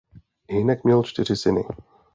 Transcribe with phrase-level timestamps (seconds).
[0.49, 1.63] Hynek měl čtyři syny.